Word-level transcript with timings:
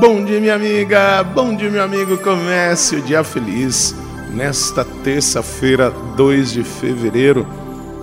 bom 0.00 0.24
dia, 0.24 0.40
minha 0.40 0.54
amiga, 0.54 1.22
bom 1.22 1.54
dia, 1.54 1.70
meu 1.70 1.82
amigo. 1.82 2.16
Comece 2.16 2.96
o 2.96 3.02
dia 3.02 3.22
feliz 3.22 3.94
nesta 4.32 4.82
terça-feira, 4.82 5.90
2 5.90 6.52
de 6.52 6.64
fevereiro. 6.64 7.46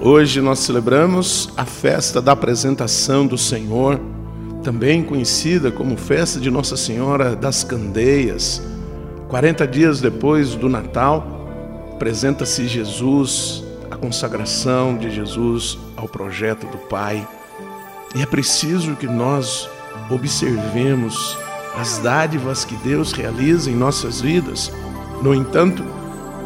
Hoje 0.00 0.40
nós 0.40 0.58
celebramos 0.58 1.50
a 1.56 1.64
festa 1.64 2.20
da 2.20 2.32
apresentação 2.32 3.24
do 3.24 3.38
Senhor, 3.38 4.00
também 4.64 5.04
conhecida 5.04 5.70
como 5.70 5.96
festa 5.96 6.40
de 6.40 6.50
Nossa 6.50 6.76
Senhora 6.76 7.36
das 7.36 7.62
Candeias. 7.62 8.60
40 9.28 9.64
dias 9.68 10.00
depois 10.00 10.56
do 10.56 10.68
Natal, 10.68 11.24
apresenta-se 11.92 12.66
Jesus, 12.66 13.62
a 13.88 13.96
consagração 13.96 14.96
de 14.96 15.10
Jesus 15.10 15.78
ao 15.96 16.08
projeto 16.08 16.66
do 16.66 16.76
Pai. 16.76 17.24
E 18.16 18.22
é 18.22 18.26
preciso 18.26 18.96
que 18.96 19.06
nós 19.06 19.68
observemos 20.10 21.38
as 21.76 21.98
dádivas 21.98 22.64
que 22.64 22.76
Deus 22.76 23.12
realiza 23.12 23.70
em 23.70 23.74
nossas 23.74 24.20
vidas. 24.20 24.70
No 25.22 25.34
entanto, 25.34 25.84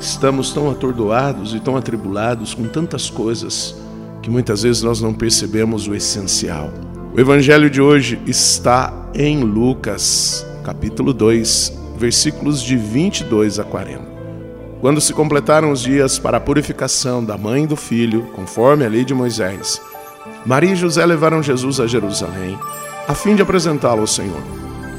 estamos 0.00 0.52
tão 0.52 0.70
atordoados 0.70 1.54
e 1.54 1.60
tão 1.60 1.76
atribulados 1.76 2.54
com 2.54 2.64
tantas 2.64 3.10
coisas 3.10 3.74
que 4.22 4.30
muitas 4.30 4.62
vezes 4.62 4.82
nós 4.82 5.00
não 5.00 5.12
percebemos 5.12 5.88
o 5.88 5.94
essencial. 5.94 6.72
O 7.14 7.20
evangelho 7.20 7.70
de 7.70 7.80
hoje 7.80 8.20
está 8.26 8.92
em 9.14 9.42
Lucas, 9.42 10.46
capítulo 10.64 11.12
2, 11.12 11.72
versículos 11.98 12.62
de 12.62 12.76
22 12.76 13.58
a 13.58 13.64
40. 13.64 14.16
Quando 14.80 15.00
se 15.00 15.12
completaram 15.12 15.72
os 15.72 15.80
dias 15.80 16.18
para 16.18 16.36
a 16.36 16.40
purificação 16.40 17.24
da 17.24 17.38
mãe 17.38 17.64
e 17.64 17.66
do 17.66 17.76
filho, 17.76 18.24
conforme 18.34 18.84
a 18.84 18.88
lei 18.88 19.04
de 19.04 19.14
Moisés, 19.14 19.80
Maria 20.44 20.72
e 20.72 20.76
José 20.76 21.04
levaram 21.04 21.42
Jesus 21.42 21.80
a 21.80 21.86
Jerusalém, 21.86 22.58
a 23.08 23.14
fim 23.14 23.34
de 23.34 23.42
apresentá-lo 23.42 24.02
ao 24.02 24.06
Senhor. 24.06 24.42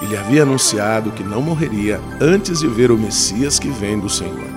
e 0.00 0.06
lhe 0.06 0.16
havia 0.16 0.42
anunciado 0.42 1.10
que 1.10 1.22
não 1.22 1.42
morreria 1.42 2.00
antes 2.20 2.60
de 2.60 2.68
ver 2.68 2.90
o 2.90 2.98
Messias 2.98 3.58
que 3.58 3.68
vem 3.68 3.98
do 3.98 4.08
Senhor. 4.08 4.48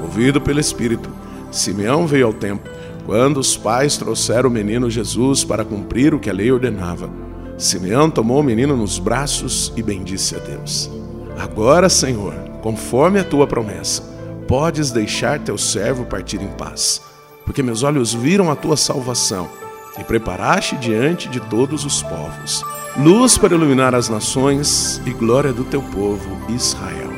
Movido 0.00 0.40
pelo 0.40 0.60
Espírito, 0.60 1.10
Simeão 1.50 2.06
veio 2.06 2.26
ao 2.26 2.32
templo. 2.32 2.70
Quando 3.04 3.38
os 3.38 3.56
pais 3.56 3.96
trouxeram 3.96 4.50
o 4.50 4.52
menino 4.52 4.90
Jesus 4.90 5.42
para 5.42 5.64
cumprir 5.64 6.14
o 6.14 6.20
que 6.20 6.28
a 6.28 6.32
lei 6.32 6.52
ordenava, 6.52 7.10
Simeão 7.56 8.10
tomou 8.10 8.40
o 8.40 8.42
menino 8.42 8.76
nos 8.76 8.98
braços 8.98 9.72
e 9.76 9.82
bendisse 9.82 10.36
a 10.36 10.38
Deus. 10.38 10.90
Agora, 11.38 11.88
Senhor, 11.88 12.34
conforme 12.62 13.18
a 13.18 13.24
tua 13.24 13.46
promessa, 13.46 14.02
podes 14.46 14.90
deixar 14.90 15.40
teu 15.40 15.58
servo 15.58 16.04
partir 16.04 16.40
em 16.40 16.48
paz, 16.48 17.02
porque 17.44 17.62
meus 17.62 17.82
olhos 17.82 18.12
viram 18.14 18.50
a 18.50 18.56
tua 18.56 18.76
salvação 18.76 19.48
e 19.98 20.04
preparaste 20.04 20.76
diante 20.76 21.28
de 21.28 21.40
todos 21.40 21.84
os 21.84 22.02
povos, 22.02 22.64
luz 22.98 23.38
para 23.38 23.54
iluminar 23.54 23.94
as 23.94 24.08
nações 24.08 25.00
e 25.06 25.10
glória 25.10 25.52
do 25.52 25.62
teu 25.62 25.80
povo 25.80 26.36
Israel. 26.48 27.12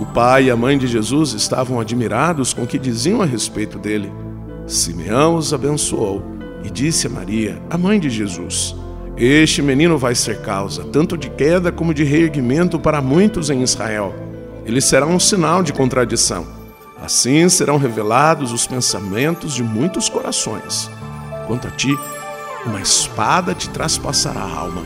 O 0.00 0.06
pai 0.06 0.44
e 0.44 0.50
a 0.50 0.56
mãe 0.56 0.78
de 0.78 0.86
Jesus 0.86 1.34
estavam 1.34 1.78
admirados 1.78 2.54
com 2.54 2.62
o 2.62 2.66
que 2.66 2.78
diziam 2.78 3.20
a 3.20 3.26
respeito 3.26 3.78
dele. 3.78 4.10
Simeão 4.66 5.36
os 5.36 5.52
abençoou 5.52 6.22
e 6.64 6.70
disse 6.70 7.06
a 7.06 7.10
Maria, 7.10 7.60
a 7.68 7.76
mãe 7.76 8.00
de 8.00 8.08
Jesus: 8.08 8.74
Este 9.18 9.60
menino 9.60 9.98
vai 9.98 10.14
ser 10.14 10.40
causa 10.40 10.84
tanto 10.84 11.16
de 11.16 11.28
queda 11.28 11.70
como 11.70 11.92
de 11.92 12.02
reerguimento 12.02 12.78
para 12.78 13.02
muitos 13.02 13.50
em 13.50 13.62
Israel. 13.62 14.14
Ele 14.64 14.80
será 14.80 15.06
um 15.06 15.20
sinal 15.20 15.62
de 15.62 15.74
contradição. 15.74 16.46
Assim 17.00 17.46
serão 17.50 17.76
revelados 17.76 18.50
os 18.50 18.66
pensamentos 18.66 19.54
de 19.54 19.62
muitos 19.62 20.08
corações. 20.08 20.90
Quanto 21.46 21.68
a 21.68 21.70
ti, 21.70 21.96
uma 22.66 22.80
espada 22.80 23.54
te 23.54 23.68
traspassará 23.70 24.40
a 24.40 24.58
alma. 24.58 24.82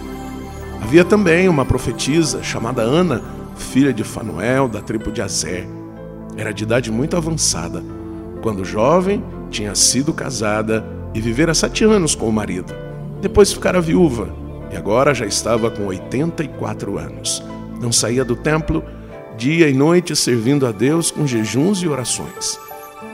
Havia 0.82 1.04
também 1.04 1.48
uma 1.48 1.64
profetisa 1.64 2.42
chamada 2.42 2.82
Ana, 2.82 3.22
filha 3.56 3.92
de 3.92 4.04
Fanuel, 4.04 4.68
da 4.68 4.80
tribo 4.80 5.10
de 5.10 5.22
Azer. 5.22 5.66
Era 6.36 6.52
de 6.52 6.64
idade 6.64 6.91
muito 6.91 7.16
avançada. 7.16 7.82
Quando 8.42 8.64
jovem, 8.64 9.22
tinha 9.50 9.74
sido 9.74 10.12
casada 10.12 10.84
e 11.14 11.20
vivera 11.20 11.54
sete 11.54 11.84
anos 11.84 12.14
com 12.14 12.28
o 12.28 12.32
marido. 12.32 12.72
Depois 13.20 13.52
ficara 13.52 13.80
viúva 13.80 14.28
e 14.72 14.76
agora 14.76 15.14
já 15.14 15.26
estava 15.26 15.70
com 15.70 15.86
84 15.86 16.98
anos. 16.98 17.42
Não 17.80 17.92
saía 17.92 18.24
do 18.24 18.36
templo 18.36 18.84
dia 19.36 19.68
e 19.68 19.74
noite 19.74 20.14
servindo 20.14 20.66
a 20.66 20.72
Deus 20.72 21.10
com 21.10 21.26
jejuns 21.26 21.82
e 21.82 21.88
orações. 21.88 22.58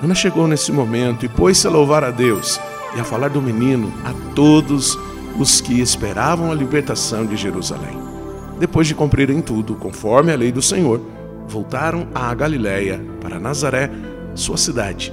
Ana 0.02 0.14
chegou 0.14 0.46
nesse 0.46 0.72
momento 0.72 1.24
e 1.24 1.28
pôs-se 1.28 1.66
a 1.66 1.70
louvar 1.70 2.04
a 2.04 2.10
Deus 2.10 2.60
e 2.96 3.00
a 3.00 3.04
falar 3.04 3.28
do 3.28 3.42
menino 3.42 3.92
a 4.04 4.12
todos 4.34 4.98
os 5.38 5.60
que 5.60 5.80
esperavam 5.80 6.50
a 6.50 6.54
libertação 6.54 7.26
de 7.26 7.36
Jerusalém. 7.36 7.96
Depois 8.58 8.86
de 8.86 8.94
cumprirem 8.94 9.42
tudo, 9.42 9.74
conforme 9.74 10.32
a 10.32 10.36
lei 10.36 10.50
do 10.50 10.62
Senhor, 10.62 11.00
voltaram 11.46 12.08
à 12.14 12.32
Galiléia, 12.34 13.00
para 13.20 13.38
Nazaré, 13.38 13.90
sua 14.34 14.56
cidade. 14.56 15.12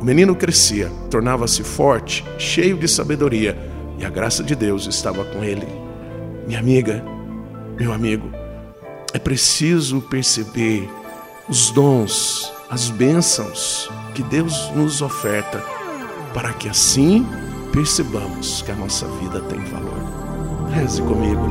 O 0.00 0.04
menino 0.04 0.36
crescia, 0.36 0.90
tornava-se 1.10 1.64
forte, 1.64 2.24
cheio 2.38 2.76
de 2.76 2.86
sabedoria, 2.86 3.58
e 3.98 4.04
a 4.04 4.10
graça 4.10 4.42
de 4.42 4.54
Deus 4.54 4.86
estava 4.86 5.24
com 5.24 5.42
ele. 5.42 5.66
Minha 6.46 6.60
amiga, 6.60 7.04
meu 7.76 7.92
amigo, 7.92 8.30
é 9.12 9.18
preciso 9.18 10.00
perceber 10.02 10.88
os 11.48 11.70
dons, 11.70 12.52
as 12.70 12.90
bênçãos 12.90 13.90
que 14.14 14.22
Deus 14.22 14.70
nos 14.74 15.02
oferta 15.02 15.73
para 16.34 16.52
que 16.52 16.68
assim 16.68 17.24
percebamos 17.72 18.60
que 18.62 18.72
a 18.72 18.74
nossa 18.74 19.06
vida 19.20 19.40
tem 19.42 19.60
valor. 19.60 20.68
Reze 20.72 21.00
comigo. 21.00 21.46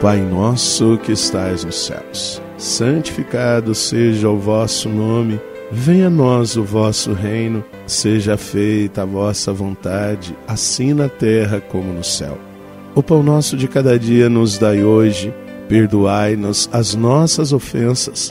Pai 0.00 0.20
nosso 0.20 0.98
que 0.98 1.12
estais 1.12 1.64
nos 1.64 1.86
céus, 1.86 2.42
santificado 2.58 3.74
seja 3.74 4.28
o 4.28 4.38
vosso 4.38 4.90
nome, 4.90 5.40
venha 5.72 6.08
a 6.08 6.10
nós 6.10 6.56
o 6.58 6.62
vosso 6.62 7.14
reino, 7.14 7.64
seja 7.86 8.36
feita 8.36 9.00
a 9.00 9.06
vossa 9.06 9.50
vontade, 9.50 10.36
assim 10.46 10.92
na 10.92 11.08
terra 11.08 11.58
como 11.58 11.90
no 11.90 12.04
céu. 12.04 12.36
O 12.94 13.02
pão 13.02 13.22
nosso 13.22 13.56
de 13.56 13.66
cada 13.66 13.98
dia 13.98 14.28
nos 14.28 14.58
dai 14.58 14.84
hoje, 14.84 15.32
perdoai-nos 15.70 16.68
as 16.70 16.94
nossas 16.94 17.54
ofensas, 17.54 18.30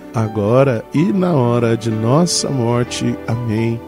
agora 0.13 0.83
e 0.93 1.03
na 1.11 1.33
hora 1.33 1.75
de 1.75 1.89
nossa 1.89 2.49
morte. 2.49 3.15
Amém. 3.27 3.79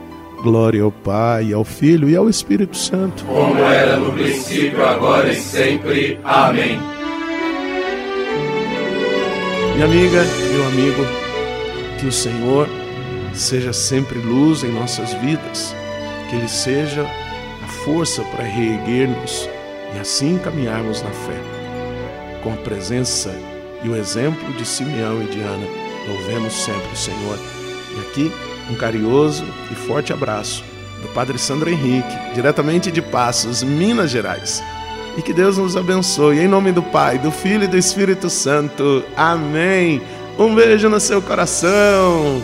Glória 0.42 0.84
ao 0.84 0.92
Pai, 0.92 1.54
ao 1.54 1.64
Filho 1.64 2.10
e 2.10 2.16
ao 2.16 2.30
Espírito 2.30 2.75
Santo. 2.75 3.24
Como 3.24 3.60
era 3.64 3.98
no 3.98 4.12
princípio, 4.12 4.86
agora 4.86 5.31
e 5.31 5.36
sempre. 5.36 6.20
Amém. 6.24 6.80
Minha 9.75 9.86
amiga, 9.86 10.24
meu 10.52 10.68
amigo, 10.68 11.04
que 12.00 12.08
o 12.08 12.12
Senhor 12.12 12.68
seja 13.34 13.74
sempre 13.74 14.19
luz 14.19 14.64
em 14.64 14.72
nossas 14.72 15.14
vidas, 15.16 15.74
que 16.30 16.36
Ele 16.36 16.48
seja 16.48 17.08
a 17.64 17.68
força 17.68 18.22
para 18.24 18.44
reerguer-nos 18.44 19.50
e 19.96 20.00
assim 20.00 20.38
caminharmos 20.38 21.02
na 21.02 21.10
fé. 21.10 21.40
Com 22.44 22.54
a 22.54 22.58
presença 22.58 23.34
e 23.84 23.90
o 23.90 23.96
exemplo 23.96 24.52
de 24.54 24.66
Simeão 24.66 25.22
e 25.24 25.26
de 25.28 25.42
Ana, 25.42 25.82
louvemos 26.08 26.54
sempre 26.54 26.92
o 26.92 26.98
Senhor. 26.98 27.38
E 27.96 28.00
aqui, 28.02 28.32
um 28.70 28.76
carinhoso 28.76 29.46
e 29.72 29.76
forte 29.76 30.14
abraço 30.14 30.64
do 31.02 31.08
Padre 31.10 31.38
Sandro 31.38 31.70
Henrique, 31.70 32.34
diretamente 32.34 32.92
de 32.92 33.02
Passos, 33.02 33.62
Minas 33.62 34.10
Gerais. 34.10 34.64
E 35.18 35.22
que 35.22 35.34
Deus 35.34 35.58
nos 35.58 35.78
abençoe. 35.78 36.40
Em 36.40 36.48
nome 36.48 36.72
do 36.72 36.82
Pai, 36.82 37.20
do 37.20 37.32
Filho 37.32 37.66
e 37.66 37.68
do 37.68 37.78
Espírito 37.78 38.30
Santo. 38.30 39.04
Amém. 39.16 40.02
Um 40.40 40.56
beijo 40.56 40.90
no 40.90 41.00
seu 41.00 41.22
coração. 41.22 42.42